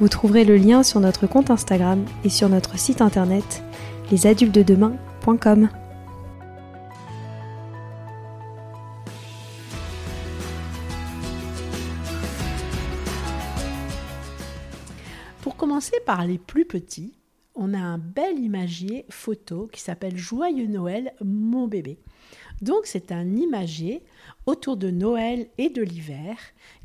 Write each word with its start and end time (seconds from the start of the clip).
Vous 0.00 0.08
trouverez 0.08 0.44
le 0.44 0.56
lien 0.56 0.84
sur 0.84 1.00
notre 1.00 1.26
compte 1.26 1.50
Instagram 1.50 2.04
et 2.22 2.28
sur 2.28 2.48
notre 2.48 2.78
site 2.78 3.00
internet 3.00 3.64
lesadultesdedemain.com. 4.12 5.68
Pour 15.42 15.56
commencer 15.56 15.96
par 16.06 16.24
les 16.24 16.38
plus 16.38 16.64
petits, 16.64 17.17
on 17.58 17.74
a 17.74 17.78
un 17.78 17.98
bel 17.98 18.38
imagier 18.38 19.04
photo 19.10 19.68
qui 19.72 19.80
s'appelle 19.80 20.16
Joyeux 20.16 20.68
Noël, 20.68 21.12
mon 21.22 21.66
bébé. 21.66 21.98
Donc 22.62 22.86
c'est 22.86 23.12
un 23.12 23.36
imagier 23.36 24.02
autour 24.46 24.76
de 24.76 24.90
Noël 24.90 25.48
et 25.58 25.68
de 25.68 25.82
l'hiver 25.82 26.36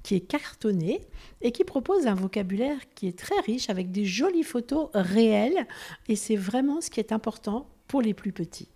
qui 0.01 0.16
est 0.16 0.21
cartonné 0.21 1.01
et 1.41 1.51
qui 1.51 1.63
propose 1.63 2.07
un 2.07 2.16
vocabulaire 2.16 2.77
qui 2.95 3.07
est 3.07 3.17
très 3.17 3.39
riche 3.41 3.69
avec 3.69 3.91
des 3.91 4.05
jolies 4.05 4.44
photos 4.44 4.89
réelles 4.94 5.67
et 6.07 6.16
c'est 6.16 6.35
vraiment 6.35 6.81
ce 6.81 6.89
qui 6.89 6.99
est 6.99 7.11
important 7.11 7.67
pour 7.88 8.01
les 8.01 8.13
plus 8.13 8.31
petits. 8.31 8.69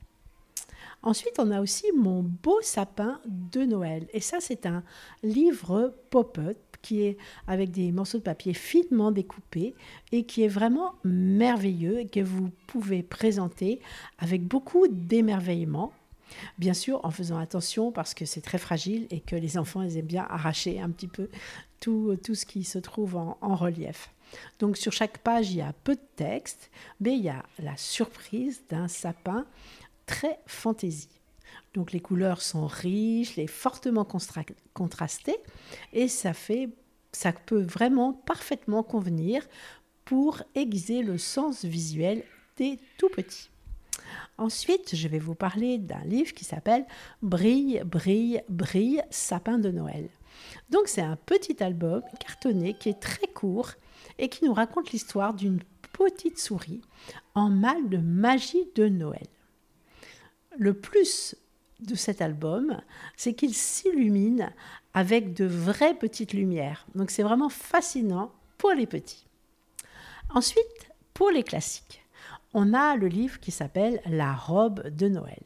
Ensuite, 1.03 1.39
on 1.39 1.51
a 1.51 1.61
aussi 1.61 1.85
Mon 1.95 2.23
beau 2.23 2.59
sapin 2.61 3.21
de 3.25 3.61
Noël. 3.61 4.07
Et 4.13 4.19
ça, 4.19 4.37
c'est 4.39 4.65
un 4.65 4.83
livre 5.23 5.95
pop-up 6.09 6.57
qui 6.87 7.01
est 7.01 7.17
avec 7.47 7.71
des 7.71 7.91
morceaux 7.91 8.17
de 8.17 8.23
papier 8.23 8.53
finement 8.53 9.11
découpés 9.11 9.75
et 10.13 10.23
qui 10.23 10.43
est 10.43 10.47
vraiment 10.47 10.93
merveilleux 11.03 11.99
et 11.99 12.07
que 12.07 12.21
vous 12.21 12.49
pouvez 12.65 13.03
présenter 13.03 13.81
avec 14.19 14.43
beaucoup 14.43 14.87
d'émerveillement 14.87 15.91
Bien 16.57 16.73
sûr, 16.73 16.99
en 17.05 17.11
faisant 17.11 17.37
attention 17.37 17.91
parce 17.91 18.13
que 18.13 18.25
c'est 18.25 18.41
très 18.41 18.57
fragile 18.57 19.07
et 19.11 19.21
que 19.21 19.35
les 19.35 19.57
enfants 19.57 19.81
aiment 19.81 20.01
bien 20.01 20.27
arracher 20.29 20.79
un 20.79 20.89
petit 20.89 21.07
peu 21.07 21.29
tout, 21.79 22.17
ce 22.33 22.45
qui 22.45 22.65
se 22.65 22.79
trouve 22.79 23.15
en, 23.15 23.37
en, 23.39 23.55
relief. 23.55 24.09
Donc 24.59 24.75
sur 24.75 24.91
chaque 24.91 25.19
page, 25.19 25.51
il 25.51 25.57
y 25.57 25.61
a 25.61 25.73
peu 25.85 25.95
de 25.95 26.01
texte, 26.17 26.69
mais 26.99 27.15
il 27.15 27.23
y 27.23 27.29
a 27.29 27.43
la 27.59 27.77
surprise 27.77 28.61
d'un 28.69 28.89
sapin 28.89 29.45
très 30.05 30.37
fantaisie. 30.47 31.16
Donc 31.77 31.91
les 31.91 31.99
couleurs 31.99 32.41
sont 32.41 32.65
riches, 32.65 33.35
les 33.35 33.45
fortement 33.45 34.03
contrastées, 34.73 35.37
et 35.93 36.07
ça 36.07 36.33
fait, 36.33 36.69
ça 37.11 37.31
peut 37.31 37.61
vraiment 37.61 38.13
parfaitement 38.13 38.81
convenir 38.81 39.47
pour 40.03 40.41
aiguiser 40.55 41.03
le 41.03 41.19
sens 41.19 41.65
visuel 41.65 42.23
des 42.55 42.79
tout 42.97 43.09
petits. 43.09 43.51
Ensuite, 44.39 44.95
je 44.95 45.07
vais 45.07 45.19
vous 45.19 45.35
parler 45.35 45.77
d'un 45.77 46.03
livre 46.03 46.33
qui 46.33 46.45
s'appelle 46.45 46.83
Brille, 47.21 47.83
brille, 47.85 48.41
brille, 48.49 49.03
sapin 49.11 49.59
de 49.59 49.69
Noël. 49.69 50.09
Donc 50.71 50.87
c'est 50.87 51.01
un 51.01 51.15
petit 51.15 51.61
album 51.61 52.01
cartonné 52.19 52.73
qui 52.73 52.89
est 52.89 52.99
très 52.99 53.27
court 53.27 53.69
et 54.17 54.29
qui 54.29 54.45
nous 54.45 54.53
raconte 54.53 54.91
l'histoire 54.93 55.35
d'une 55.35 55.59
petite 55.93 56.39
souris 56.39 56.81
en 57.35 57.49
mal 57.49 57.87
de 57.87 57.97
magie 57.97 58.67
de 58.73 58.87
Noël. 58.87 59.27
Le 60.57 60.73
plus 60.73 61.35
de 61.79 61.95
cet 61.95 62.21
album, 62.21 62.81
c'est 63.15 63.33
qu'il 63.33 63.53
s'illumine 63.53 64.51
avec 64.93 65.33
de 65.33 65.45
vraies 65.45 65.93
petites 65.93 66.33
lumières. 66.33 66.87
Donc 66.95 67.11
c'est 67.11 67.23
vraiment 67.23 67.49
fascinant 67.49 68.31
pour 68.57 68.71
les 68.71 68.87
petits. 68.87 69.27
Ensuite, 70.33 70.91
pour 71.13 71.29
les 71.31 71.43
classiques 71.43 72.03
on 72.53 72.73
a 72.73 72.95
le 72.95 73.07
livre 73.07 73.39
qui 73.39 73.51
s'appelle 73.51 74.01
La 74.05 74.33
robe 74.33 74.87
de 74.89 75.07
Noël. 75.07 75.43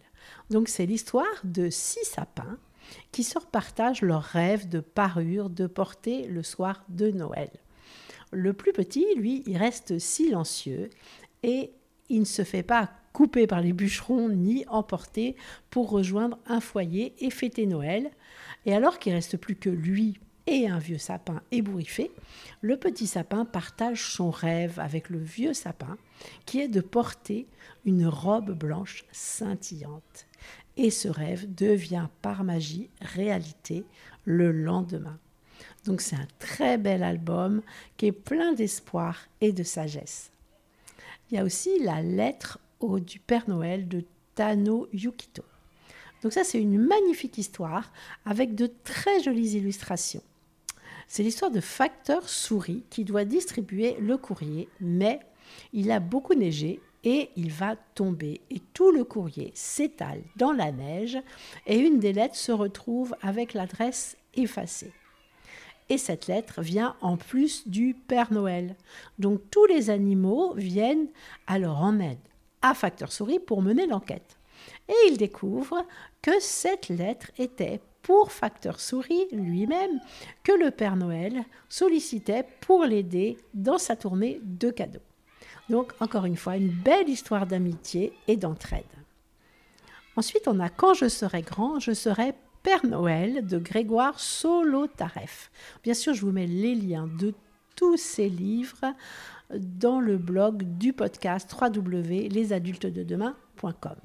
Donc 0.50 0.70
c'est 0.70 0.86
l'histoire 0.86 1.26
de 1.44 1.70
six 1.70 2.06
sapins 2.06 2.58
qui 3.12 3.24
se 3.24 3.38
repartagent 3.40 4.02
leurs 4.02 4.24
rêves 4.24 4.70
de 4.70 4.80
parure 4.80 5.50
de 5.50 5.68
porter 5.68 6.28
le 6.28 6.44
soir 6.44 6.84
de 6.90 7.12
Noël. 7.12 7.50
Le 8.32 8.54
plus 8.54 8.74
petit, 8.74 9.06
lui, 9.16 9.44
il 9.46 9.58
reste 9.58 10.00
silencieux 10.00 10.90
et 11.44 11.74
il 12.10 12.22
ne 12.22 12.26
se 12.26 12.44
fait 12.44 12.64
pas 12.64 12.90
couper 13.14 13.48
par 13.48 13.62
les 13.62 13.74
bûcherons 13.74 14.30
ni 14.30 14.66
emporter 14.68 15.36
pour 15.70 15.90
rejoindre 15.90 16.38
un 16.48 16.60
foyer 16.60 17.14
et 17.20 17.30
fêter 17.30 17.66
Noël. 17.66 18.12
Et 18.66 18.74
alors 18.74 19.00
qu'il 19.00 19.14
reste 19.14 19.38
plus 19.38 19.56
que 19.56 19.70
lui 19.70 20.20
et 20.48 20.68
un 20.68 20.80
vieux 20.80 20.98
sapin 20.98 21.42
ébouriffé, 21.52 22.12
le 22.62 22.78
petit 22.78 23.08
sapin 23.08 23.46
partage 23.46 24.12
son 24.12 24.32
rêve 24.32 24.80
avec 24.80 25.10
le 25.10 25.20
vieux 25.20 25.54
sapin, 25.54 25.98
qui 26.46 26.60
est 26.60 26.68
de 26.68 26.82
porter 26.82 27.48
une 27.86 28.08
robe 28.08 28.52
blanche 28.52 29.06
scintillante. 29.12 30.28
Et 30.78 30.90
ce 30.90 31.08
rêve 31.08 31.54
devient 31.54 32.08
par 32.22 32.44
magie 32.44 32.90
réalité 33.02 33.86
le 34.26 34.52
lendemain. 34.52 35.20
Donc 35.86 36.02
c'est 36.02 36.16
un 36.16 36.28
très 36.40 36.78
bel 36.78 37.04
album 37.04 37.62
qui 37.98 38.08
est 38.08 38.12
plein 38.12 38.54
d'espoir 38.54 39.18
et 39.42 39.52
de 39.52 39.64
sagesse. 39.64 40.32
Il 41.30 41.36
y 41.36 41.40
a 41.40 41.44
aussi 41.44 41.80
la 41.84 42.02
lettre 42.02 42.60
du 43.00 43.20
Père 43.20 43.48
Noël 43.48 43.88
de 43.88 44.04
Tano 44.36 44.88
Yukito. 44.94 45.44
Donc 46.24 46.34
ça 46.34 46.44
c'est 46.44 46.62
une 46.62 46.80
magnifique 46.80 47.38
histoire 47.38 47.92
avec 48.26 48.56
de 48.56 48.72
très 48.84 49.22
jolies 49.22 49.58
illustrations. 49.58 50.24
C'est 51.08 51.24
l'histoire 51.24 51.52
de 51.52 51.60
Facteur 51.60 52.30
Souris 52.30 52.84
qui 52.90 53.04
doit 53.04 53.26
distribuer 53.26 53.98
le 54.00 54.18
courrier, 54.18 54.70
mais 54.80 55.20
il 55.74 55.92
a 55.92 56.00
beaucoup 56.00 56.34
neigé 56.34 56.80
et 57.04 57.30
il 57.36 57.52
va 57.52 57.76
tomber. 57.96 58.42
Et 58.50 58.62
tout 58.74 58.92
le 58.92 59.04
courrier 59.04 59.52
s'étale 59.54 60.22
dans 60.38 60.54
la 60.54 60.72
neige 60.72 61.18
et 61.68 61.78
une 61.78 62.00
des 62.00 62.14
lettres 62.14 62.36
se 62.36 62.52
retrouve 62.52 63.16
avec 63.22 63.54
l'adresse 63.54 64.16
effacée. 64.36 64.94
Et 65.90 65.98
cette 65.98 66.28
lettre 66.28 66.62
vient 66.62 66.96
en 67.02 67.18
plus 67.18 67.68
du 67.68 67.94
Père 67.94 68.32
Noël. 68.32 68.78
Donc 69.20 69.42
tous 69.52 69.66
les 69.66 69.90
animaux 69.90 70.54
viennent 70.54 71.08
alors 71.48 71.82
en 71.82 72.00
aide 72.00 72.18
à 72.62 72.74
Facteur 72.74 73.12
Souris 73.12 73.40
pour 73.40 73.62
mener 73.62 73.88
l'enquête. 73.88 74.38
Et 74.88 75.10
il 75.10 75.18
découvre 75.18 75.86
que 76.22 76.40
cette 76.40 76.90
lettre 76.90 77.32
était 77.38 77.82
pour 78.02 78.32
Facteur 78.32 78.80
Souris 78.80 79.28
lui-même 79.32 80.00
que 80.44 80.52
le 80.52 80.72
Père 80.72 80.96
Noël 80.96 81.44
sollicitait 81.70 82.46
pour 82.62 82.86
l'aider 82.86 83.38
dans 83.54 83.78
sa 83.78 83.96
tournée 83.96 84.40
de 84.44 84.70
cadeaux. 84.70 85.00
Donc, 85.70 85.94
encore 86.00 86.26
une 86.26 86.38
fois, 86.38 86.58
une 86.58 86.70
belle 86.70 87.10
histoire 87.10 87.46
d'amitié 87.46 88.14
et 88.28 88.38
d'entraide. 88.38 88.84
Ensuite, 90.16 90.48
on 90.48 90.60
a 90.60 90.70
Quand 90.70 90.94
je 90.94 91.08
serai 91.08 91.42
grand, 91.42 91.80
je 91.80 91.94
serai 91.94 92.34
Père 92.64 92.86
Noël 92.86 93.46
de 93.46 93.58
Grégoire 93.58 94.20
Solotareff. 94.20 95.50
Bien 95.84 95.94
sûr, 95.94 96.14
je 96.14 96.22
vous 96.22 96.32
mets 96.32 96.48
les 96.48 96.76
liens 96.76 97.08
de 97.08 97.34
tous 97.76 97.98
ces 97.98 98.30
livres 98.30 98.94
dans 99.56 100.00
le 100.00 100.18
blog 100.18 100.64
du 100.78 100.94
podcast 100.94 101.54
www.lesadultesdedemain.com. 101.60 103.96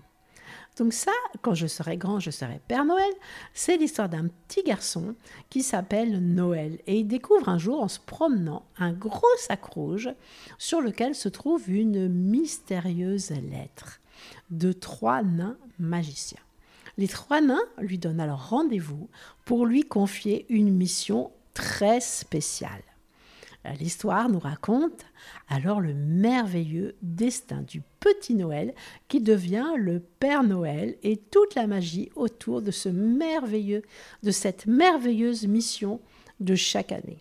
Donc 0.77 0.93
ça, 0.93 1.13
quand 1.41 1.55
je 1.55 1.67
serai 1.67 1.97
grand, 1.97 2.21
je 2.21 2.31
serai 2.31 2.61
Père 2.69 2.85
Noël, 2.85 3.11
c'est 3.55 3.79
l'histoire 3.79 4.11
d'un 4.11 4.29
petit 4.29 4.63
garçon 4.63 5.15
qui 5.49 5.63
s'appelle 5.63 6.21
Noël. 6.21 6.79
Et 6.87 6.99
il 6.99 7.07
découvre 7.07 7.49
un 7.49 7.57
jour, 7.57 7.83
en 7.83 7.89
se 7.89 7.99
promenant, 7.99 8.67
un 8.77 8.93
gros 8.93 9.25
sac 9.39 9.65
rouge 9.65 10.11
sur 10.59 10.83
lequel 10.83 11.15
se 11.15 11.31
trouve 11.31 11.71
une 11.71 12.09
mystérieuse 12.09 13.31
lettre 13.31 14.01
de 14.51 14.73
trois 14.73 15.23
nains 15.23 15.57
magiciens. 15.79 16.41
Les 16.99 17.09
trois 17.09 17.41
nains 17.41 17.65
lui 17.79 17.99
donnent 17.99 18.21
alors 18.21 18.51
rendez-vous 18.51 19.09
pour 19.45 19.67
lui 19.67 19.83
confier 19.83 20.47
une 20.51 20.73
mission 20.73 21.33
très 21.55 22.01
spéciale. 22.01 22.83
L'histoire 23.75 24.29
nous 24.29 24.39
raconte 24.39 25.05
alors 25.49 25.81
le 25.81 25.95
merveilleux 25.95 26.95
destin 27.03 27.63
du 27.63 27.83
petit 28.01 28.35
Noël 28.35 28.75
qui 29.09 29.21
devient 29.21 29.73
le 29.77 30.01
Père 30.01 30.45
Noël 30.45 30.97
et 31.03 31.17
toute 31.17 31.55
la 31.55 31.67
magie 31.67 32.11
autour 32.15 32.63
de 32.63 32.71
ce 32.71 32.89
merveilleux 32.89 33.83
de 34.23 34.31
cette 34.31 34.67
merveilleuse 34.67 35.47
mission 35.47 36.01
de 36.41 36.55
chaque 36.55 36.93
année. 36.93 37.19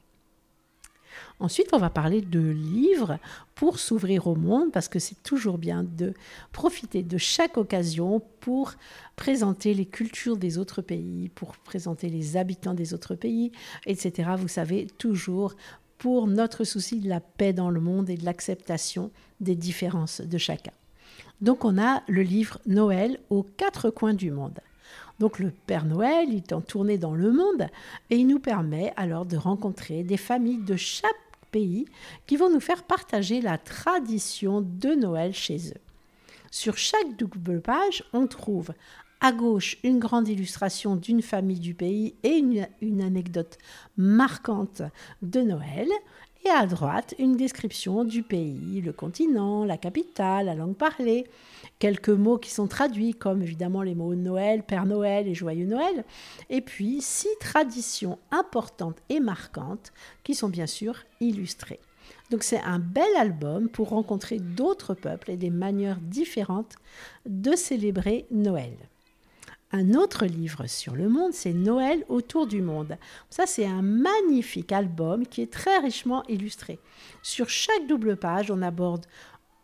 Ensuite, 1.40 1.70
on 1.74 1.78
va 1.78 1.90
parler 1.90 2.22
de 2.22 2.40
livres 2.40 3.20
pour 3.56 3.80
s'ouvrir 3.80 4.28
au 4.28 4.36
monde, 4.36 4.72
parce 4.72 4.88
que 4.88 5.00
c'est 5.00 5.22
toujours 5.22 5.58
bien 5.58 5.84
de 5.84 6.14
profiter 6.54 7.04
de 7.04 7.18
chaque 7.18 7.58
occasion 7.58 8.22
pour 8.40 8.74
présenter 9.18 9.74
les 9.74 9.86
cultures 9.86 10.38
des 10.38 10.58
autres 10.58 10.82
pays, 10.82 11.30
pour 11.36 11.58
présenter 11.58 12.08
les 12.08 12.38
habitants 12.38 12.74
des 12.74 12.94
autres 12.94 13.16
pays, 13.16 13.52
etc. 13.86 14.30
Vous 14.38 14.48
savez, 14.48 14.88
toujours 14.98 15.56
pour 15.98 16.28
notre 16.28 16.64
souci 16.64 17.00
de 17.00 17.10
la 17.10 17.20
paix 17.20 17.54
dans 17.54 17.70
le 17.70 17.80
monde 17.80 18.10
et 18.10 18.18
de 18.18 18.26
l'acceptation 18.26 19.12
des 19.40 19.56
différences 19.56 20.22
de 20.22 20.38
chacun. 20.38 20.72
Donc 21.42 21.66
on 21.66 21.78
a 21.78 22.04
le 22.08 22.22
livre 22.22 22.60
Noël 22.66 23.20
aux 23.30 23.44
quatre 23.44 23.90
coins 23.90 24.14
du 24.14 24.32
monde. 24.32 24.60
Donc 25.20 25.40
le 25.40 25.52
Père 25.52 25.86
Noël 25.86 26.34
est 26.34 26.54
en 26.54 26.62
tournée 26.62 26.98
dans 26.98 27.16
le 27.16 27.32
monde 27.32 27.68
et 28.10 28.18
il 28.18 28.28
nous 28.28 28.40
permet 28.40 28.94
alors 28.98 29.26
de 29.26 29.38
rencontrer 29.38 30.04
des 30.04 30.18
familles 30.18 30.64
de 30.64 30.76
chaque 30.76 31.12
pays 31.52 31.86
qui 32.28 32.36
vont 32.36 32.52
nous 32.52 32.60
faire 32.60 32.84
partager 32.84 33.42
la 33.42 33.58
tradition 33.58 34.62
de 34.62 34.94
Noël 34.94 35.34
chez 35.34 35.70
eux. 35.70 35.82
Sur 36.52 36.78
chaque 36.78 37.18
double 37.18 37.62
page, 37.62 38.04
on 38.14 38.28
trouve 38.28 38.72
à 39.22 39.32
gauche, 39.32 39.78
une 39.84 40.00
grande 40.00 40.28
illustration 40.28 40.96
d'une 40.96 41.22
famille 41.22 41.60
du 41.60 41.74
pays 41.74 42.16
et 42.24 42.38
une, 42.82 43.02
anecdote 43.02 43.58
marquante 43.98 44.82
de 45.22 45.42
Noël. 45.42 45.88
Et 46.46 46.50
à 46.50 46.68
droite, 46.68 47.16
une 47.18 47.38
description 47.38 48.04
du 48.04 48.22
pays, 48.22 48.80
le 48.80 48.94
continent, 48.94 49.66
la 49.66 49.78
capitale, 49.78 50.46
la 50.46 50.54
langue 50.54 50.76
parlée, 50.76 51.26
quelques 51.80 52.10
mots 52.10 52.38
qui 52.38 52.52
sont 52.52 52.68
traduits, 52.68 53.16
comme 53.16 53.42
évidemment 53.42 53.82
les 53.82 53.96
mots 53.96 54.14
Noël, 54.14 54.62
Père 54.62 54.86
Noël 54.86 55.28
et 55.28 55.34
Joyeux 55.34 55.66
Noël, 55.66 56.06
et 56.52 56.62
puis 56.62 57.02
six 57.02 57.36
traditions 57.40 58.20
importantes 58.30 59.00
et 59.10 59.20
marquantes 59.20 59.92
qui 60.24 60.36
sont 60.36 60.50
bien 60.50 60.68
sûr 60.68 61.00
illustrées. 61.20 61.80
Donc 62.30 62.44
c'est 62.44 62.62
un 62.62 62.78
bel 62.78 63.04
album 63.18 63.68
pour 63.68 63.90
rencontrer 63.90 64.38
d'autres 64.38 64.94
peuples 64.94 65.32
et 65.32 65.38
des 65.38 65.50
manières 65.50 66.00
différentes 66.00 66.76
de 67.26 67.56
célébrer 67.56 68.28
Noël. 68.30 68.76
Un 69.72 69.94
autre 69.96 70.26
livre 70.26 70.68
sur 70.68 70.96
le 70.96 71.10
monde, 71.10 71.34
c'est 71.34 71.54
Noël 71.54 72.06
autour 72.08 72.48
du 72.48 72.62
monde. 72.62 72.98
Ça, 73.30 73.46
c'est 73.46 73.66
un 73.66 73.82
magnifique 73.82 74.72
album 74.72 75.26
qui 75.26 75.42
est 75.42 75.52
très 75.52 75.80
richement 75.80 76.24
illustré. 76.28 76.80
Sur 77.24 77.50
chaque 77.50 77.88
double 77.88 78.16
page, 78.16 78.52
on 78.52 78.62
aborde 78.62 79.06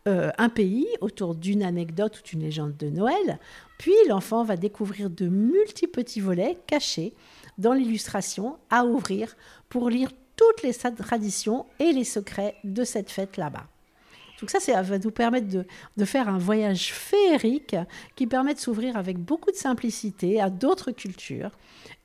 euh, 0.08 0.32
un 0.40 0.50
pays 0.50 0.88
autour 1.00 1.36
d'une 1.36 1.62
anecdote 1.62 2.20
ou 2.20 2.24
d'une 2.24 2.42
légende 2.42 2.76
de 2.76 2.90
Noël, 2.90 3.40
puis 3.78 3.94
l'enfant 4.10 4.44
va 4.44 4.58
découvrir 4.58 5.12
de 5.12 5.28
multiples 5.28 5.92
petits 5.92 6.22
volets 6.22 6.58
cachés 6.66 7.14
dans 7.60 7.74
l'illustration 7.74 8.58
à 8.72 8.84
ouvrir 8.84 9.36
pour 9.70 9.92
lire 9.92 10.10
toutes 10.36 10.64
les 10.64 10.74
traditions 10.74 11.68
et 11.80 11.92
les 11.92 12.04
secrets 12.04 12.56
de 12.64 12.84
cette 12.84 13.12
fête 13.12 13.38
là-bas. 13.38 13.68
Donc 14.42 14.50
ça, 14.50 14.60
ça 14.60 14.82
va 14.82 14.98
nous 14.98 15.12
permettre 15.12 15.48
de, 15.48 16.06
faire 16.06 16.28
un 16.28 16.40
voyage 16.40 16.94
féerique 16.94 17.76
qui 18.16 18.26
permet 18.26 18.56
de 18.56 18.60
s'ouvrir 18.60 18.98
avec 18.98 19.18
beaucoup 19.18 19.52
de 19.52 19.56
simplicité 19.56 20.42
à 20.42 20.50
d'autres 20.50 20.92
cultures 20.92 21.52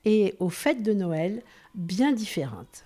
et 0.05 0.35
aux 0.39 0.51
fêtes 0.51 0.83
de 0.83 0.93
Noël 0.93 1.43
bien 1.75 2.13
différentes. 2.13 2.85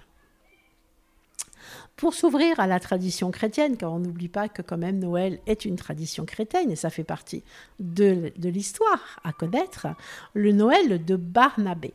Pour 1.97 2.15
s'ouvrir 2.15 2.59
à 2.61 2.67
la 2.67 2.81
tradition 2.81 3.31
chrétienne, 3.31 3.77
car 3.77 3.93
on 3.93 3.99
n'oublie 3.99 4.29
pas 4.29 4.49
que 4.49 4.63
quand 4.63 4.79
même 4.79 4.99
Noël 4.99 5.41
est 5.47 5.65
une 5.65 5.77
tradition 5.77 6.25
chrétienne 6.25 6.71
et 6.71 6.77
ça 6.77 6.89
fait 6.89 7.05
partie 7.05 7.43
de, 7.79 8.33
de 8.37 8.49
l'histoire 8.49 9.21
à 9.25 9.33
connaître, 9.33 9.89
le 10.33 10.53
Noël 10.53 11.05
de 11.05 11.17
Barnabé. 11.17 11.93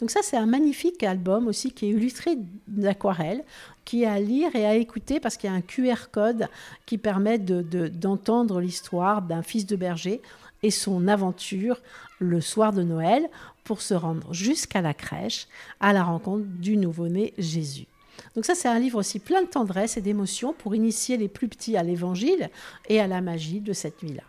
Donc 0.00 0.10
ça, 0.10 0.20
c'est 0.22 0.36
un 0.36 0.46
magnifique 0.46 1.02
album 1.02 1.46
aussi 1.46 1.72
qui 1.72 1.86
est 1.86 1.90
illustré 1.90 2.36
d'aquarelle, 2.66 3.44
qui 3.84 4.02
est 4.02 4.06
à 4.06 4.18
lire 4.18 4.54
et 4.56 4.66
à 4.66 4.74
écouter 4.74 5.20
parce 5.20 5.36
qu'il 5.36 5.48
y 5.48 5.52
a 5.52 5.56
un 5.56 5.60
QR 5.60 6.10
code 6.10 6.48
qui 6.84 6.98
permet 6.98 7.38
d'entendre 7.38 8.60
l'histoire 8.60 9.22
d'un 9.22 9.42
fils 9.42 9.66
de 9.66 9.76
berger 9.76 10.20
et 10.62 10.70
son 10.70 11.06
aventure 11.08 11.80
le 12.18 12.40
soir 12.40 12.72
de 12.72 12.82
Noël 12.82 13.28
pour 13.62 13.82
se 13.82 13.94
rendre 13.94 14.32
jusqu'à 14.32 14.80
la 14.80 14.94
crèche 14.94 15.46
à 15.80 15.92
la 15.92 16.02
rencontre 16.02 16.44
du 16.44 16.76
nouveau-né 16.76 17.34
Jésus. 17.38 17.86
Donc 18.34 18.44
ça, 18.44 18.54
c'est 18.54 18.68
un 18.68 18.78
livre 18.78 18.98
aussi 18.98 19.20
plein 19.20 19.42
de 19.42 19.48
tendresse 19.48 19.96
et 19.96 20.00
d'émotion 20.00 20.52
pour 20.52 20.74
initier 20.74 21.16
les 21.16 21.28
plus 21.28 21.48
petits 21.48 21.76
à 21.76 21.82
l'évangile 21.82 22.50
et 22.88 23.00
à 23.00 23.06
la 23.06 23.20
magie 23.20 23.60
de 23.60 23.72
cette 23.72 24.02
nuit-là 24.02 24.22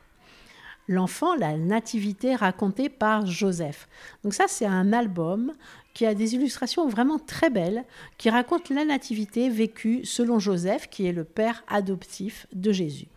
l'enfant, 0.88 1.36
la 1.36 1.58
nativité 1.58 2.36
racontée 2.36 2.90
par 2.90 3.26
Joseph. 3.26 3.88
Donc 4.24 4.34
ça, 4.34 4.46
c'est 4.48 4.66
un 4.66 4.94
album 4.94 5.54
qui 5.94 6.06
a 6.06 6.14
des 6.14 6.36
illustrations 6.36 6.88
vraiment 6.88 7.20
très 7.20 7.50
belles, 7.50 7.86
qui 8.18 8.30
raconte 8.30 8.70
la 8.70 8.86
nativité 8.86 9.50
vécue 9.50 10.06
selon 10.06 10.40
Joseph, 10.40 10.90
qui 10.90 11.08
est 11.08 11.14
le 11.14 11.24
père 11.24 11.64
adoptif 11.68 12.48
de 12.54 12.72
Jésus. 12.72 13.08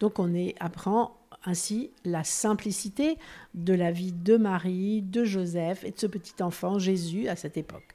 Donc 0.00 0.18
on 0.18 0.32
apprend 0.58 1.16
ainsi 1.44 1.90
la 2.04 2.24
simplicité 2.24 3.18
de 3.54 3.74
la 3.74 3.92
vie 3.92 4.12
de 4.12 4.36
Marie, 4.36 5.02
de 5.02 5.24
Joseph 5.24 5.84
et 5.84 5.90
de 5.90 5.98
ce 5.98 6.06
petit 6.06 6.42
enfant 6.42 6.78
Jésus 6.78 7.28
à 7.28 7.36
cette 7.36 7.56
époque. 7.56 7.94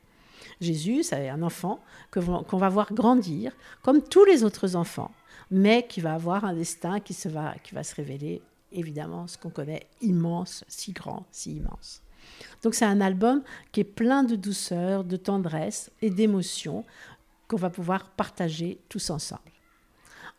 Jésus, 0.61 1.03
c'est 1.03 1.29
un 1.29 1.41
enfant 1.41 1.79
qu'on 2.11 2.57
va 2.57 2.69
voir 2.69 2.93
grandir 2.93 3.55
comme 3.81 4.01
tous 4.01 4.25
les 4.25 4.43
autres 4.43 4.75
enfants, 4.75 5.11
mais 5.51 5.87
qui 5.87 6.01
va 6.01 6.13
avoir 6.13 6.45
un 6.45 6.53
destin 6.53 6.99
qui, 6.99 7.13
se 7.13 7.29
va, 7.29 7.55
qui 7.63 7.73
va 7.73 7.83
se 7.83 7.95
révéler 7.95 8.41
évidemment 8.71 9.27
ce 9.27 9.37
qu'on 9.37 9.49
connaît 9.49 9.87
immense, 10.01 10.63
si 10.67 10.91
grand, 10.91 11.25
si 11.31 11.55
immense. 11.55 12.01
Donc 12.63 12.75
c'est 12.75 12.85
un 12.85 13.01
album 13.01 13.43
qui 13.71 13.81
est 13.81 13.85
plein 13.85 14.23
de 14.23 14.35
douceur, 14.35 15.03
de 15.03 15.17
tendresse 15.17 15.91
et 16.01 16.09
d'émotion 16.09 16.85
qu'on 17.47 17.57
va 17.57 17.69
pouvoir 17.69 18.09
partager 18.11 18.79
tous 18.89 19.09
ensemble. 19.09 19.41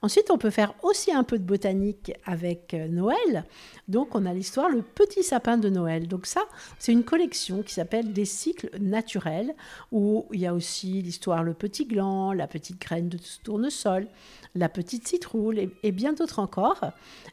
Ensuite, 0.02 0.30
on 0.30 0.38
peut 0.38 0.50
faire 0.50 0.72
aussi 0.82 1.12
un 1.12 1.24
peu 1.24 1.38
de 1.38 1.44
botanique 1.44 2.12
avec 2.24 2.72
euh, 2.72 2.88
Noël. 2.88 3.44
Donc, 3.86 4.14
on 4.14 4.24
a 4.24 4.32
l'histoire 4.32 4.70
Le 4.70 4.80
Petit 4.80 5.22
Sapin 5.22 5.58
de 5.58 5.68
Noël. 5.68 6.08
Donc 6.08 6.24
ça, 6.24 6.40
c'est 6.78 6.92
une 6.92 7.04
collection 7.04 7.62
qui 7.62 7.74
s'appelle 7.74 8.12
Des 8.14 8.24
cycles 8.24 8.70
naturels, 8.80 9.54
où 9.92 10.26
il 10.32 10.40
y 10.40 10.46
a 10.46 10.54
aussi 10.54 11.02
l'histoire 11.02 11.42
Le 11.42 11.52
Petit 11.52 11.84
Gland, 11.84 12.32
La 12.32 12.46
Petite 12.46 12.80
Graine 12.80 13.10
de 13.10 13.18
Tournesol, 13.44 14.06
La 14.54 14.70
Petite 14.70 15.06
Citrouille 15.06 15.70
et 15.82 15.92
bien 15.92 16.14
d'autres 16.14 16.38
encore. 16.38 16.80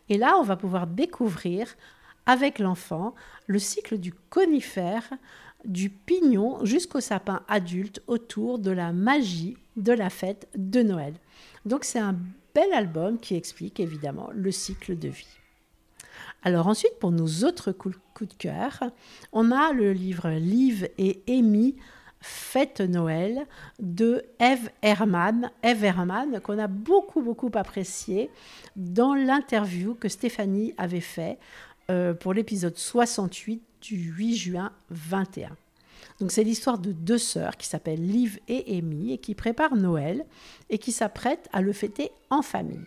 Et 0.10 0.18
là, 0.18 0.36
on 0.38 0.44
va 0.44 0.58
pouvoir 0.58 0.88
découvrir 0.88 1.68
avec 2.26 2.60
l'enfant 2.60 3.16
le 3.48 3.60
cycle 3.60 3.98
du 3.98 4.14
conifère, 4.30 5.10
du 5.64 5.90
pignon 5.90 6.64
jusqu'au 6.66 7.00
sapin 7.00 7.42
adulte 7.48 8.02
autour 8.08 8.60
de 8.60 8.72
la 8.72 8.92
magie 8.92 9.58
de 9.78 9.94
la 9.94 10.10
fête 10.10 10.48
de 10.56 10.82
Noël. 10.82 11.14
Donc 11.66 11.84
c'est 11.84 12.00
un 12.00 12.18
bel 12.58 12.74
album 12.74 13.20
qui 13.20 13.36
explique 13.36 13.80
évidemment 13.80 14.32
le 14.34 14.50
cycle 14.50 14.98
de 14.98 15.10
vie. 15.10 15.38
Alors 16.42 16.66
ensuite, 16.66 16.98
pour 17.00 17.12
nos 17.12 17.44
autres 17.44 17.72
coups 17.72 17.96
de 18.20 18.34
cœur, 18.40 18.84
on 19.32 19.52
a 19.52 19.74
le 19.74 19.94
livre 19.94 20.32
Liv 20.32 20.90
et 20.98 21.22
Amy 21.30 21.76
Fête 22.20 22.82
Noël 22.82 23.46
de 23.80 24.24
Eve 24.40 24.72
Herman, 24.82 25.52
Eve 25.62 25.84
Herman 25.84 26.42
qu'on 26.42 26.58
a 26.58 26.66
beaucoup 26.66 27.22
beaucoup 27.22 27.52
apprécié 27.54 28.32
dans 28.76 29.14
l'interview 29.14 29.94
que 29.94 30.10
Stéphanie 30.10 30.74
avait 30.80 31.00
fait 31.00 31.38
euh, 31.92 32.16
pour 32.16 32.34
l'épisode 32.34 32.76
68 32.76 33.62
du 33.82 33.98
8 33.98 34.36
juin 34.36 34.72
21. 34.90 35.56
Donc 36.20 36.32
c'est 36.32 36.44
l'histoire 36.44 36.80
de 36.80 36.92
deux 36.92 37.18
sœurs 37.18 37.58
qui 37.58 37.68
s'appellent 37.68 38.06
Liv 38.06 38.40
et 38.48 38.78
Amy 38.78 39.14
et 39.14 39.18
qui 39.20 39.36
préparent 39.36 39.76
Noël 39.76 40.26
et 40.70 40.80
qui 40.80 40.92
s'apprêtent 40.92 41.50
à 41.54 41.62
le 41.62 41.74
fêter 41.74 42.12
en 42.30 42.42
famille. 42.42 42.86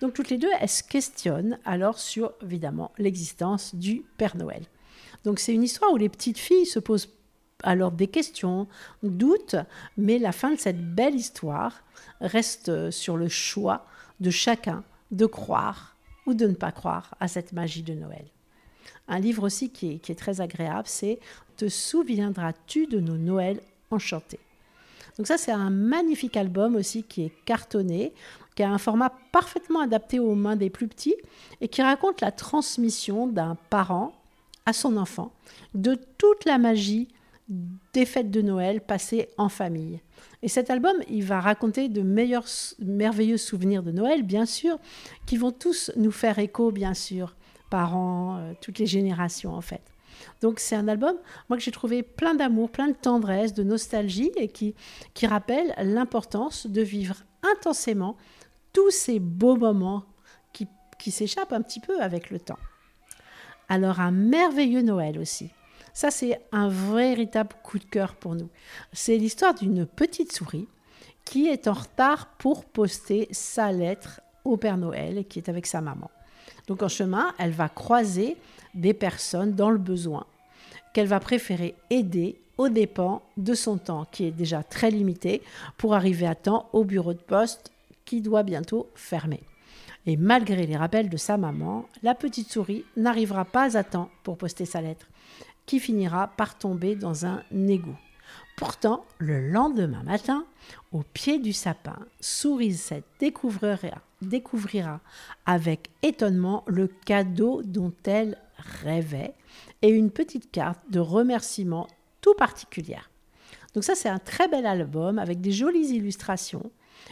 Donc 0.00 0.14
toutes 0.14 0.30
les 0.30 0.38
deux, 0.38 0.50
elles 0.60 0.68
se 0.68 0.82
questionnent 0.82 1.58
alors 1.64 1.98
sur 1.98 2.32
évidemment 2.42 2.92
l'existence 2.98 3.74
du 3.74 4.04
Père 4.16 4.36
Noël. 4.36 4.64
Donc 5.24 5.38
c'est 5.38 5.54
une 5.54 5.62
histoire 5.62 5.92
où 5.92 5.96
les 5.96 6.08
petites 6.08 6.38
filles 6.38 6.66
se 6.66 6.78
posent 6.78 7.12
alors 7.62 7.92
des 7.92 8.06
questions, 8.06 8.66
doutent, 9.02 9.56
mais 9.96 10.18
la 10.18 10.32
fin 10.32 10.52
de 10.52 10.58
cette 10.58 10.94
belle 10.94 11.14
histoire 11.14 11.82
reste 12.20 12.90
sur 12.90 13.16
le 13.16 13.28
choix 13.28 13.86
de 14.20 14.30
chacun 14.30 14.84
de 15.10 15.26
croire 15.26 15.96
ou 16.26 16.34
de 16.34 16.46
ne 16.46 16.54
pas 16.54 16.72
croire 16.72 17.14
à 17.20 17.28
cette 17.28 17.52
magie 17.52 17.82
de 17.82 17.94
Noël. 17.94 18.26
Un 19.08 19.18
livre 19.18 19.44
aussi 19.44 19.70
qui 19.70 19.92
est, 19.92 19.98
qui 19.98 20.12
est 20.12 20.16
très 20.16 20.40
agréable, 20.40 20.86
c'est 20.86 21.18
Te 21.56 21.68
souviendras-tu 21.68 22.86
de 22.86 23.00
nos 23.00 23.16
Noëls 23.16 23.60
enchantés? 23.90 24.40
Donc 25.16 25.26
ça, 25.26 25.38
c'est 25.38 25.52
un 25.52 25.70
magnifique 25.70 26.36
album 26.36 26.76
aussi 26.76 27.02
qui 27.02 27.22
est 27.22 27.32
cartonné, 27.44 28.12
qui 28.54 28.62
a 28.62 28.70
un 28.70 28.78
format 28.78 29.12
parfaitement 29.32 29.80
adapté 29.80 30.18
aux 30.18 30.34
mains 30.34 30.56
des 30.56 30.70
plus 30.70 30.88
petits 30.88 31.14
et 31.60 31.68
qui 31.68 31.82
raconte 31.82 32.20
la 32.20 32.32
transmission 32.32 33.26
d'un 33.26 33.56
parent 33.70 34.14
à 34.66 34.72
son 34.72 34.96
enfant 34.96 35.32
de 35.74 35.96
toute 36.18 36.44
la 36.44 36.58
magie 36.58 37.08
des 37.92 38.04
fêtes 38.04 38.30
de 38.30 38.42
Noël 38.42 38.80
passées 38.80 39.28
en 39.38 39.48
famille. 39.48 40.00
Et 40.42 40.48
cet 40.48 40.70
album, 40.70 40.96
il 41.08 41.22
va 41.24 41.40
raconter 41.40 41.88
de 41.88 42.02
meilleurs, 42.02 42.46
merveilleux 42.80 43.36
souvenirs 43.36 43.82
de 43.82 43.92
Noël, 43.92 44.22
bien 44.22 44.46
sûr, 44.46 44.78
qui 45.26 45.36
vont 45.36 45.52
tous 45.52 45.92
nous 45.96 46.10
faire 46.10 46.38
écho, 46.38 46.72
bien 46.72 46.94
sûr, 46.94 47.36
parents, 47.70 48.38
euh, 48.38 48.52
toutes 48.60 48.78
les 48.78 48.86
générations 48.86 49.54
en 49.54 49.60
fait. 49.60 49.82
Donc 50.40 50.60
c'est 50.60 50.76
un 50.76 50.88
album, 50.88 51.16
moi 51.48 51.58
que 51.58 51.62
j'ai 51.62 51.70
trouvé 51.70 52.02
plein 52.02 52.34
d'amour, 52.34 52.70
plein 52.70 52.88
de 52.88 52.94
tendresse, 52.94 53.52
de 53.52 53.62
nostalgie 53.62 54.32
et 54.36 54.48
qui, 54.48 54.74
qui 55.14 55.26
rappelle 55.26 55.74
l'importance 55.82 56.66
de 56.66 56.82
vivre 56.82 57.16
intensément 57.42 58.16
tous 58.72 58.90
ces 58.90 59.18
beaux 59.18 59.56
moments 59.56 60.04
qui, 60.52 60.66
qui 60.98 61.10
s'échappent 61.10 61.52
un 61.52 61.62
petit 61.62 61.80
peu 61.80 62.00
avec 62.00 62.30
le 62.30 62.40
temps. 62.40 62.58
Alors 63.68 64.00
un 64.00 64.10
merveilleux 64.10 64.82
Noël 64.82 65.18
aussi. 65.18 65.50
Ça, 65.92 66.10
c'est 66.10 66.38
un 66.52 66.68
véritable 66.68 67.56
coup 67.62 67.78
de 67.78 67.84
cœur 67.84 68.16
pour 68.16 68.34
nous. 68.34 68.50
C'est 68.92 69.16
l'histoire 69.16 69.54
d'une 69.54 69.86
petite 69.86 70.30
souris 70.30 70.68
qui 71.24 71.48
est 71.48 71.68
en 71.68 71.72
retard 71.72 72.36
pour 72.36 72.66
poster 72.66 73.28
sa 73.30 73.72
lettre 73.72 74.20
au 74.44 74.58
Père 74.58 74.76
Noël 74.76 75.16
et 75.16 75.24
qui 75.24 75.38
est 75.38 75.48
avec 75.48 75.66
sa 75.66 75.80
maman. 75.80 76.10
Donc 76.66 76.82
en 76.82 76.88
chemin, 76.88 77.34
elle 77.38 77.52
va 77.52 77.68
croiser 77.68 78.36
des 78.74 78.94
personnes 78.94 79.54
dans 79.54 79.70
le 79.70 79.78
besoin 79.78 80.26
qu'elle 80.92 81.06
va 81.06 81.20
préférer 81.20 81.74
aider 81.90 82.36
aux 82.58 82.68
dépens 82.68 83.22
de 83.36 83.54
son 83.54 83.76
temps 83.76 84.06
qui 84.10 84.24
est 84.24 84.30
déjà 84.30 84.62
très 84.62 84.90
limité 84.90 85.42
pour 85.76 85.94
arriver 85.94 86.26
à 86.26 86.34
temps 86.34 86.68
au 86.72 86.84
bureau 86.84 87.12
de 87.12 87.18
poste 87.18 87.70
qui 88.04 88.22
doit 88.22 88.42
bientôt 88.42 88.88
fermer. 88.94 89.42
Et 90.06 90.16
malgré 90.16 90.66
les 90.66 90.76
rappels 90.76 91.10
de 91.10 91.16
sa 91.16 91.36
maman, 91.36 91.86
la 92.02 92.14
petite 92.14 92.50
souris 92.50 92.84
n'arrivera 92.96 93.44
pas 93.44 93.76
à 93.76 93.84
temps 93.84 94.08
pour 94.22 94.38
poster 94.38 94.64
sa 94.64 94.80
lettre 94.80 95.06
qui 95.66 95.80
finira 95.80 96.28
par 96.28 96.56
tomber 96.56 96.94
dans 96.94 97.26
un 97.26 97.42
égout. 97.68 97.98
Pourtant, 98.56 99.04
le 99.18 99.50
lendemain 99.50 100.02
matin, 100.02 100.46
au 100.90 101.02
pied 101.02 101.38
du 101.38 101.52
sapin, 101.52 101.98
Sourisette 102.20 103.04
découvrira, 103.20 104.00
découvrira 104.22 105.00
avec 105.44 105.90
étonnement 106.02 106.64
le 106.66 106.86
cadeau 106.86 107.60
dont 107.62 107.92
elle 108.04 108.38
rêvait 108.56 109.34
et 109.82 109.90
une 109.90 110.10
petite 110.10 110.50
carte 110.50 110.80
de 110.90 111.00
remerciement 111.00 111.86
tout 112.22 112.32
particulière. 112.32 113.10
Donc 113.74 113.84
ça, 113.84 113.94
c'est 113.94 114.08
un 114.08 114.18
très 114.18 114.48
bel 114.48 114.64
album 114.64 115.18
avec 115.18 115.42
des 115.42 115.52
jolies 115.52 115.88
illustrations. 115.88 116.70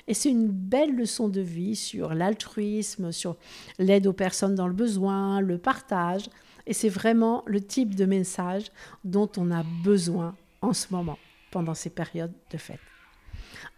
Et 0.08 0.14
c'est 0.14 0.30
une 0.30 0.48
belle 0.48 0.96
leçon 0.96 1.28
de 1.28 1.42
vie 1.42 1.76
sur 1.76 2.14
l'altruisme, 2.14 3.12
sur 3.12 3.36
l'aide 3.78 4.06
aux 4.06 4.14
personnes 4.14 4.54
dans 4.54 4.66
le 4.66 4.72
besoin, 4.72 5.42
le 5.42 5.58
partage. 5.58 6.30
Et 6.66 6.72
c'est 6.72 6.88
vraiment 6.88 7.42
le 7.44 7.60
type 7.60 7.94
de 7.94 8.06
message 8.06 8.72
dont 9.04 9.30
on 9.36 9.50
a 9.50 9.62
besoin 9.84 10.34
en 10.62 10.72
ce 10.72 10.86
moment, 10.90 11.18
pendant 11.54 11.74
ces 11.74 11.90
périodes 11.90 12.32
de 12.50 12.58
fête. 12.58 12.80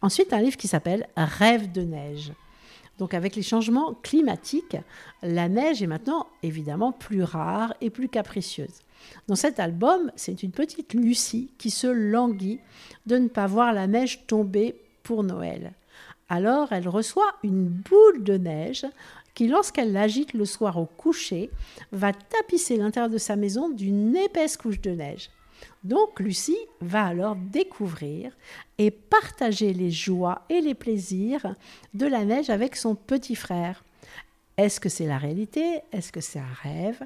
Ensuite, 0.00 0.32
un 0.32 0.40
livre 0.40 0.56
qui 0.56 0.66
s'appelle 0.66 1.06
Rêve 1.14 1.70
de 1.72 1.82
neige. 1.82 2.32
Donc 2.98 3.12
avec 3.12 3.36
les 3.36 3.42
changements 3.42 3.92
climatiques, 4.02 4.78
la 5.22 5.50
neige 5.50 5.82
est 5.82 5.86
maintenant 5.86 6.26
évidemment 6.42 6.92
plus 6.92 7.22
rare 7.22 7.74
et 7.82 7.90
plus 7.90 8.08
capricieuse. 8.08 8.80
Dans 9.28 9.36
cet 9.36 9.60
album, 9.60 10.10
c'est 10.16 10.42
une 10.42 10.52
petite 10.52 10.94
Lucie 10.94 11.50
qui 11.58 11.68
se 11.68 11.86
languit 11.86 12.60
de 13.04 13.18
ne 13.18 13.28
pas 13.28 13.46
voir 13.46 13.74
la 13.74 13.86
neige 13.86 14.26
tomber 14.26 14.74
pour 15.02 15.22
Noël. 15.22 15.74
Alors 16.30 16.72
elle 16.72 16.88
reçoit 16.88 17.34
une 17.42 17.66
boule 17.66 18.24
de 18.24 18.38
neige 18.38 18.86
qui, 19.34 19.48
lorsqu'elle 19.48 19.92
l'agite 19.92 20.32
le 20.32 20.46
soir 20.46 20.78
au 20.78 20.86
coucher, 20.86 21.50
va 21.92 22.14
tapisser 22.14 22.78
l'intérieur 22.78 23.10
de 23.10 23.18
sa 23.18 23.36
maison 23.36 23.68
d'une 23.68 24.16
épaisse 24.16 24.56
couche 24.56 24.80
de 24.80 24.92
neige. 24.92 25.28
Donc 25.84 26.20
Lucie 26.20 26.58
va 26.80 27.04
alors 27.04 27.36
découvrir 27.36 28.32
et 28.78 28.90
partager 28.90 29.72
les 29.72 29.90
joies 29.90 30.42
et 30.48 30.60
les 30.60 30.74
plaisirs 30.74 31.54
de 31.94 32.06
la 32.06 32.24
neige 32.24 32.50
avec 32.50 32.76
son 32.76 32.94
petit 32.94 33.36
frère. 33.36 33.84
Est-ce 34.56 34.80
que 34.80 34.88
c'est 34.88 35.06
la 35.06 35.18
réalité? 35.18 35.80
Est-ce 35.92 36.12
que 36.12 36.20
c'est 36.20 36.38
un 36.38 36.54
rêve? 36.62 37.02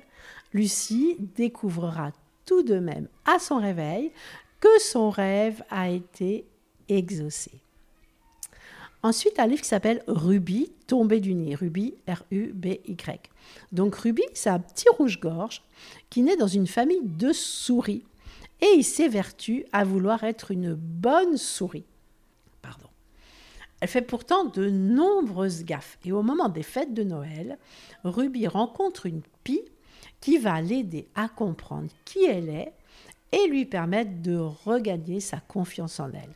Lucie 0.53 1.17
découvrira 1.37 2.13
tout 2.47 2.63
de 2.63 2.79
même 2.79 3.09
à 3.25 3.39
son 3.39 3.59
réveil 3.59 4.13
que 4.61 4.81
son 4.81 5.11
rêve 5.11 5.63
a 5.71 5.91
été 5.91 6.45
exaucé. 6.89 7.51
Ensuite, 9.03 9.39
un 9.41 9.47
livre 9.47 9.63
qui 9.63 9.69
s'appelle 9.69 10.03
Ruby, 10.07 10.71
tombé 10.87 11.21
du 11.21 11.35
nid. 11.35 11.55
Ruby, 11.55 11.95
R-U-B-Y. 12.07 13.31
Donc 13.73 13.95
Ruby, 13.95 14.23
c'est 14.35 14.51
un 14.51 14.59
petit 14.59 14.89
rouge-gorge 14.91 15.63
qui 16.11 16.23
naît 16.23 16.37
dans 16.37 16.47
une 16.47 16.67
famille 16.67 17.01
de 17.03 17.33
souris 17.33 18.05
et 18.61 18.69
il 18.77 18.85
s'évertue 18.85 19.65
à 19.73 19.85
vouloir 19.85 20.25
être 20.25 20.51
une 20.51 20.75
bonne 20.75 21.37
souris. 21.37 21.85
Pardon. 22.63 22.89
Elle 23.81 23.89
fait 23.89 24.03
pourtant 24.03 24.45
de 24.45 24.69
nombreuses 24.69 25.65
gaffes 25.65 25.99
et 26.05 26.13
au 26.13 26.23
moment 26.23 26.49
des 26.49 26.63
fêtes 26.63 26.95
de 26.95 27.03
Noël, 27.03 27.59
Ruby 28.05 28.47
rencontre 28.47 29.07
une 29.07 29.23
pie 29.45 29.65
qui 30.21 30.39
va 30.39 30.61
l'aider 30.61 31.09
à 31.15 31.29
comprendre 31.29 31.91
qui 32.05 32.25
elle 32.25 32.51
est 32.51 32.73
et 33.33 33.49
lui 33.49 33.65
permettre 33.65 34.23
de 34.23 34.37
regagner 34.37 35.21
sa 35.21 35.39
confiance 35.39 36.01
en 36.01 36.11
elle. 36.13 36.35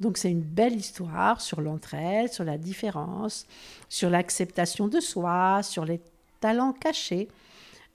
Donc 0.00 0.18
c'est 0.18 0.30
une 0.30 0.42
belle 0.42 0.76
histoire 0.76 1.40
sur 1.40 1.60
l'entraide, 1.60 2.32
sur 2.32 2.44
la 2.44 2.58
différence, 2.58 3.46
sur 3.88 4.10
l'acceptation 4.10 4.88
de 4.88 5.00
soi, 5.00 5.62
sur 5.62 5.84
les 5.84 6.00
talents 6.40 6.72
cachés, 6.72 7.28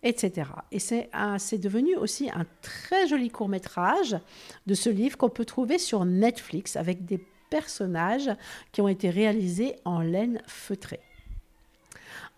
etc. 0.03 0.49
Et 0.71 0.79
c'est 0.79 1.57
devenu 1.57 1.95
aussi 1.95 2.29
un 2.29 2.45
très 2.61 3.07
joli 3.07 3.29
court 3.29 3.49
métrage 3.49 4.17
de 4.65 4.73
ce 4.73 4.89
livre 4.89 5.17
qu'on 5.17 5.29
peut 5.29 5.45
trouver 5.45 5.77
sur 5.77 6.05
Netflix 6.05 6.75
avec 6.75 7.05
des 7.05 7.23
personnages 7.49 8.31
qui 8.71 8.81
ont 8.81 8.87
été 8.87 9.09
réalisés 9.09 9.75
en 9.85 10.01
laine 10.01 10.41
feutrée. 10.47 11.01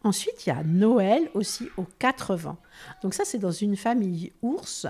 Ensuite, 0.04 0.46
il 0.46 0.50
y 0.50 0.52
a 0.54 0.64
Noël 0.64 1.30
aussi 1.36 1.70
aux 1.78 1.86
quatre 2.00 2.36
vents. 2.36 2.58
Donc 3.04 3.14
ça, 3.14 3.24
c'est 3.24 3.38
dans 3.38 3.52
une 3.52 3.78
famille 3.78 4.34
ours. 4.42 4.88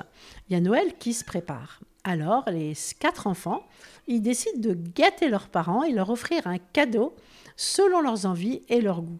Il 0.47 0.53
y 0.53 0.55
a 0.55 0.61
Noël 0.61 0.97
qui 0.99 1.13
se 1.13 1.25
prépare. 1.25 1.81
Alors, 2.05 2.45
les 2.49 2.73
quatre 2.97 3.27
enfants, 3.27 3.67
ils 4.07 4.21
décident 4.21 4.59
de 4.59 4.73
gâter 4.73 5.27
leurs 5.27 5.49
parents 5.49 5.83
et 5.83 5.91
leur 5.91 6.09
offrir 6.09 6.47
un 6.47 6.57
cadeau 6.57 7.13
selon 7.57 8.01
leurs 8.01 8.25
envies 8.25 8.61
et 8.69 8.79
leurs 8.79 9.01
goûts. 9.01 9.19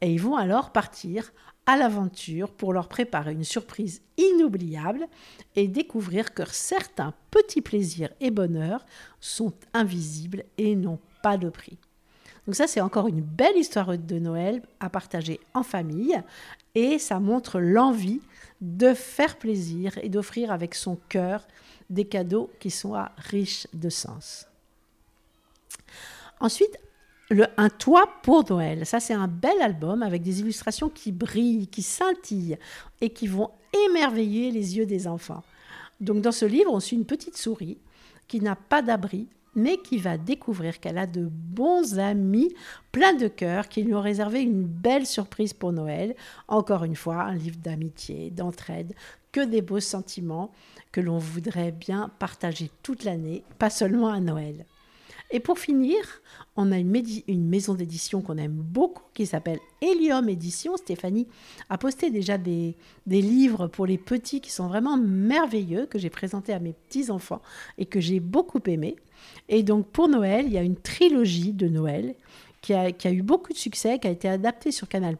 Et 0.00 0.12
ils 0.12 0.20
vont 0.20 0.36
alors 0.36 0.70
partir 0.72 1.32
à 1.68 1.76
l'aventure 1.76 2.50
pour 2.50 2.72
leur 2.72 2.88
préparer 2.88 3.32
une 3.32 3.44
surprise 3.44 4.00
inoubliable 4.16 5.06
et 5.54 5.68
découvrir 5.68 6.32
que 6.32 6.42
certains 6.50 7.12
petits 7.30 7.60
plaisirs 7.60 8.08
et 8.22 8.30
bonheurs 8.30 8.86
sont 9.20 9.52
invisibles 9.74 10.44
et 10.56 10.74
n'ont 10.74 10.98
pas 11.22 11.36
de 11.36 11.50
prix. 11.50 11.76
Donc 12.46 12.54
ça, 12.54 12.66
c'est 12.66 12.80
encore 12.80 13.06
une 13.06 13.20
belle 13.20 13.58
histoire 13.58 13.98
de 13.98 14.18
Noël 14.18 14.62
à 14.80 14.88
partager 14.88 15.40
en 15.52 15.62
famille 15.62 16.18
et 16.74 16.98
ça 16.98 17.20
montre 17.20 17.60
l'envie 17.60 18.22
de 18.62 18.94
faire 18.94 19.36
plaisir 19.36 19.98
et 20.02 20.08
d'offrir 20.08 20.50
avec 20.50 20.74
son 20.74 20.96
cœur 21.10 21.46
des 21.90 22.06
cadeaux 22.06 22.50
qui 22.60 22.70
soient 22.70 23.12
riches 23.18 23.66
de 23.74 23.90
sens. 23.90 24.46
Ensuite, 26.40 26.78
le, 27.30 27.46
un 27.56 27.68
toit 27.68 28.08
pour 28.22 28.48
Noël. 28.50 28.86
Ça, 28.86 29.00
c'est 29.00 29.14
un 29.14 29.28
bel 29.28 29.60
album 29.60 30.02
avec 30.02 30.22
des 30.22 30.40
illustrations 30.40 30.88
qui 30.88 31.12
brillent, 31.12 31.68
qui 31.68 31.82
scintillent 31.82 32.58
et 33.00 33.10
qui 33.10 33.26
vont 33.26 33.50
émerveiller 33.86 34.50
les 34.50 34.76
yeux 34.76 34.86
des 34.86 35.06
enfants. 35.06 35.42
Donc, 36.00 36.22
dans 36.22 36.32
ce 36.32 36.44
livre, 36.44 36.72
on 36.72 36.80
suit 36.80 36.96
une 36.96 37.04
petite 37.04 37.36
souris 37.36 37.78
qui 38.28 38.40
n'a 38.40 38.56
pas 38.56 38.82
d'abri, 38.82 39.26
mais 39.54 39.78
qui 39.78 39.98
va 39.98 40.16
découvrir 40.16 40.78
qu'elle 40.78 40.98
a 40.98 41.06
de 41.06 41.28
bons 41.30 41.98
amis 41.98 42.54
pleins 42.92 43.14
de 43.14 43.28
cœur 43.28 43.68
qui 43.68 43.82
lui 43.82 43.94
ont 43.94 44.00
réservé 44.00 44.40
une 44.42 44.64
belle 44.64 45.06
surprise 45.06 45.52
pour 45.52 45.72
Noël. 45.72 46.14
Encore 46.46 46.84
une 46.84 46.94
fois, 46.94 47.22
un 47.22 47.34
livre 47.34 47.56
d'amitié, 47.56 48.30
d'entraide, 48.30 48.94
que 49.32 49.44
des 49.44 49.62
beaux 49.62 49.80
sentiments 49.80 50.52
que 50.92 51.00
l'on 51.00 51.18
voudrait 51.18 51.72
bien 51.72 52.10
partager 52.18 52.70
toute 52.82 53.04
l'année, 53.04 53.42
pas 53.58 53.70
seulement 53.70 54.08
à 54.08 54.20
Noël. 54.20 54.64
Et 55.30 55.40
pour 55.40 55.58
finir, 55.58 55.98
on 56.56 56.72
a 56.72 56.78
une, 56.78 57.48
maison 57.48 57.74
d'édition 57.74 58.22
qu'on 58.22 58.38
aime 58.38 58.52
beaucoup 58.52 59.02
qui 59.12 59.26
s'appelle 59.26 59.58
Helium 59.82 60.28
Édition. 60.28 60.76
Stéphanie 60.76 61.28
a 61.68 61.76
posté 61.76 62.10
déjà 62.10 62.38
des, 62.38 62.76
livres 63.06 63.66
pour 63.66 63.86
les 63.86 63.98
petits 63.98 64.40
qui 64.40 64.50
sont 64.50 64.68
vraiment 64.68 64.96
merveilleux, 64.96 65.86
que 65.86 65.98
j'ai 65.98 66.10
présentés 66.10 66.54
à 66.54 66.60
mes 66.60 66.72
petits-enfants 66.72 67.42
et 67.76 67.84
que 67.84 68.00
j'ai 68.00 68.20
beaucoup 68.20 68.60
aimé. 68.66 68.96
Et 69.50 69.62
donc 69.62 69.86
pour 69.88 70.08
Noël, 70.08 70.46
il 70.46 70.52
y 70.52 70.58
a 70.58 70.62
une 70.62 70.76
trilogie 70.76 71.52
de 71.52 71.68
Noël 71.68 72.14
qui 72.60 72.74
a, 72.74 73.12
eu 73.12 73.22
beaucoup 73.22 73.52
de 73.52 73.58
succès, 73.58 73.98
qui 73.98 74.08
a 74.08 74.10
été 74.10 74.28
adapté 74.28 74.72
sur 74.72 74.88
Canal+. 74.88 75.16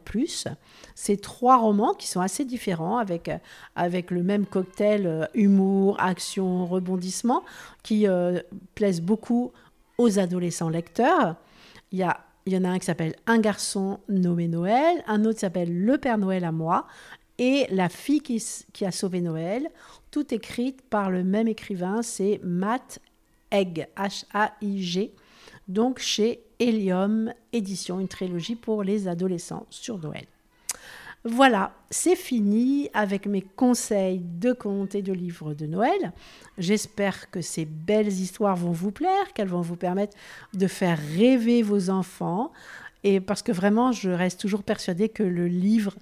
C'est 0.93 1.21
trois 1.21 1.57
romans 1.57 1.93
qui 1.93 2.07
sont 2.07 2.19
assez 2.19 2.43
différents, 2.43 2.97
avec, 2.97 3.31
avec 3.75 4.11
le 4.11 4.23
même 4.23 4.45
cocktail 4.45 5.07
euh, 5.07 5.25
humour, 5.33 5.95
action, 5.99 6.65
rebondissement, 6.65 7.43
qui 7.81 8.07
euh, 8.07 8.41
plaisent 8.75 9.01
beaucoup 9.01 9.53
aux 9.99 10.17
adolescents 10.17 10.69
lecteurs. 10.69 11.35
Il 11.91 11.99
y, 11.99 12.03
a, 12.03 12.17
il 12.47 12.53
y 12.53 12.57
en 12.57 12.63
a 12.63 12.69
un 12.69 12.79
qui 12.79 12.85
s'appelle 12.85 13.15
Un 13.27 13.37
garçon 13.37 13.99
nommé 14.07 14.47
Noël, 14.47 15.03
un 15.05 15.25
autre 15.25 15.39
s'appelle 15.39 15.85
Le 15.85 15.99
Père 15.99 16.17
Noël 16.17 16.43
à 16.45 16.51
moi, 16.51 16.87
et 17.37 17.67
La 17.69 17.89
fille 17.89 18.21
qui, 18.21 18.43
qui 18.73 18.85
a 18.85 18.91
sauvé 18.91 19.21
Noël, 19.21 19.69
tout 20.09 20.33
écrite 20.33 20.81
par 20.81 21.11
le 21.11 21.23
même 21.23 21.47
écrivain, 21.47 22.01
c'est 22.01 22.39
Matt 22.43 22.99
Haig, 23.51 23.87
H-A-I-G, 23.97 25.13
donc 25.67 25.99
chez 25.99 26.41
Helium 26.59 27.33
Édition, 27.53 27.99
une 27.99 28.07
trilogie 28.07 28.55
pour 28.55 28.83
les 28.83 29.07
adolescents 29.07 29.67
sur 29.69 29.97
Noël. 29.99 30.25
Voilà, 31.25 31.73
c'est 31.89 32.15
fini 32.15 32.89
avec 32.93 33.25
mes 33.25 33.41
conseils 33.41 34.21
de 34.23 34.53
contes 34.53 34.95
et 34.95 35.01
de 35.01 35.11
livres 35.11 35.53
de 35.53 35.65
Noël. 35.65 36.13
J'espère 36.57 37.29
que 37.29 37.41
ces 37.41 37.65
belles 37.65 38.07
histoires 38.07 38.55
vont 38.55 38.71
vous 38.71 38.91
plaire, 38.91 39.33
qu'elles 39.33 39.49
vont 39.49 39.59
vous 39.59 39.75
permettre 39.75 40.15
de 40.53 40.65
faire 40.67 40.97
rêver 40.97 41.61
vos 41.61 41.89
enfants. 41.89 42.53
Et 43.03 43.19
parce 43.19 43.41
que 43.41 43.51
vraiment, 43.51 43.91
je 43.91 44.09
reste 44.09 44.39
toujours 44.39 44.63
persuadée 44.63 45.09
que 45.09 45.23
le 45.23 45.47
livre 45.47 45.93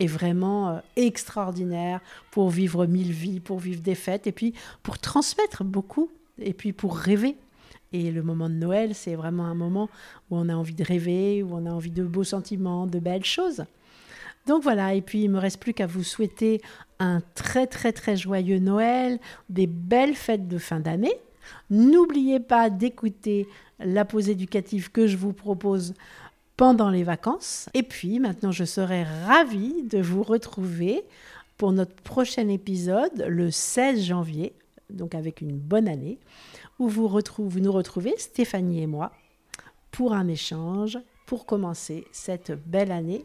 est 0.00 0.08
vraiment 0.08 0.70
euh, 0.70 0.78
extraordinaire 0.96 2.00
pour 2.32 2.50
vivre 2.50 2.86
mille 2.86 3.12
vies, 3.12 3.38
pour 3.38 3.60
vivre 3.60 3.80
des 3.80 3.94
fêtes, 3.94 4.26
et 4.26 4.32
puis 4.32 4.54
pour 4.82 4.98
transmettre 4.98 5.62
beaucoup, 5.62 6.10
et 6.40 6.52
puis 6.52 6.72
pour 6.72 6.96
rêver. 6.96 7.36
Et 7.92 8.10
le 8.10 8.24
moment 8.24 8.48
de 8.48 8.54
Noël, 8.54 8.96
c'est 8.96 9.14
vraiment 9.14 9.44
un 9.44 9.54
moment 9.54 9.88
où 10.30 10.36
on 10.36 10.48
a 10.48 10.54
envie 10.54 10.74
de 10.74 10.84
rêver, 10.84 11.44
où 11.44 11.54
on 11.54 11.64
a 11.66 11.70
envie 11.70 11.92
de 11.92 12.02
beaux 12.02 12.24
sentiments, 12.24 12.88
de 12.88 12.98
belles 12.98 13.24
choses. 13.24 13.64
Donc 14.46 14.62
voilà, 14.62 14.94
et 14.94 15.00
puis 15.00 15.24
il 15.24 15.30
me 15.30 15.38
reste 15.38 15.58
plus 15.58 15.74
qu'à 15.74 15.86
vous 15.86 16.04
souhaiter 16.04 16.60
un 16.98 17.20
très 17.34 17.66
très 17.66 17.92
très 17.92 18.16
joyeux 18.16 18.58
Noël, 18.58 19.18
des 19.48 19.66
belles 19.66 20.14
fêtes 20.14 20.48
de 20.48 20.58
fin 20.58 20.80
d'année. 20.80 21.16
N'oubliez 21.70 22.40
pas 22.40 22.70
d'écouter 22.70 23.46
la 23.78 24.04
pause 24.04 24.28
éducative 24.28 24.90
que 24.90 25.06
je 25.06 25.16
vous 25.16 25.32
propose 25.32 25.94
pendant 26.56 26.90
les 26.90 27.02
vacances. 27.02 27.68
Et 27.74 27.82
puis 27.82 28.18
maintenant, 28.20 28.52
je 28.52 28.64
serai 28.64 29.02
ravie 29.02 29.82
de 29.82 30.00
vous 30.00 30.22
retrouver 30.22 31.02
pour 31.56 31.72
notre 31.72 31.94
prochain 31.94 32.48
épisode 32.48 33.24
le 33.28 33.50
16 33.50 34.02
janvier, 34.02 34.54
donc 34.90 35.14
avec 35.14 35.40
une 35.40 35.56
bonne 35.56 35.88
année, 35.88 36.18
où 36.78 36.88
vous, 36.88 37.08
nous 37.60 37.72
retrouvez, 37.72 38.14
Stéphanie 38.18 38.82
et 38.82 38.86
moi, 38.86 39.12
pour 39.90 40.12
un 40.12 40.28
échange 40.28 40.98
pour 41.26 41.46
commencer 41.46 42.04
cette 42.12 42.52
belle 42.66 42.92
année 42.92 43.24